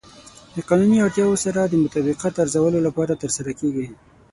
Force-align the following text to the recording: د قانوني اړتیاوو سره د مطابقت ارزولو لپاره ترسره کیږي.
د 0.55 0.57
قانوني 0.69 0.97
اړتیاوو 1.05 1.41
سره 1.45 1.59
د 1.65 1.73
مطابقت 1.83 2.33
ارزولو 2.43 2.79
لپاره 2.87 3.19
ترسره 3.23 3.51
کیږي. 3.59 3.87